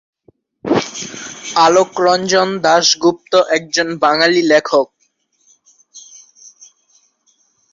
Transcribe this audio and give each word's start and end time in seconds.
অলোকরঞ্জন 1.57 2.49
দাশগুপ্ত 2.65 3.33
একজন 3.57 3.87
বাঙালি 4.03 4.41
লেখক। 4.51 4.87